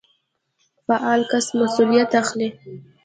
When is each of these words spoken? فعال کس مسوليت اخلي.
فعال 0.85 1.21
کس 1.31 1.45
مسوليت 1.59 2.11
اخلي. 2.21 2.49